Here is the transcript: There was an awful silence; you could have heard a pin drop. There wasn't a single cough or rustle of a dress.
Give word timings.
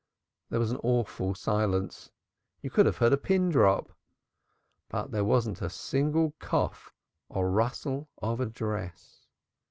There 0.49 0.59
was 0.59 0.71
an 0.71 0.79
awful 0.83 1.35
silence; 1.35 2.09
you 2.63 2.71
could 2.71 2.87
have 2.87 2.97
heard 2.97 3.13
a 3.13 3.17
pin 3.17 3.49
drop. 3.49 3.91
There 5.09 5.23
wasn't 5.23 5.61
a 5.61 5.69
single 5.69 6.33
cough 6.39 6.91
or 7.29 7.51
rustle 7.51 8.09
of 8.17 8.39
a 8.39 8.47
dress. 8.47 9.27